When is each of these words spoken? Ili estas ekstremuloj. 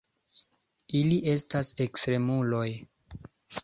Ili 1.01 1.19
estas 1.35 1.71
ekstremuloj. 1.87 2.67